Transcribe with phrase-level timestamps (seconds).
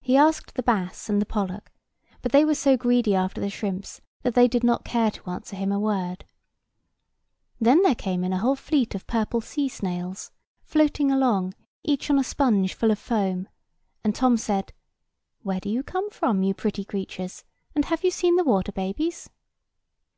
[0.00, 1.70] He asked the bass and the pollock;
[2.22, 5.56] but they were so greedy after the shrimps that they did not care to answer
[5.56, 6.24] him a word.
[7.60, 10.30] Then there came in a whole fleet of purple sea snails,
[10.62, 11.52] floating along,
[11.84, 13.46] each on a sponge full of foam,
[14.02, 14.72] and Tom said,
[15.42, 17.44] "Where do you come from, you pretty creatures?
[17.74, 19.28] and have you seen the water babies?"